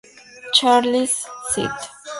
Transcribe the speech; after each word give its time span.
Charles, 0.55 1.13
St. 1.53 1.77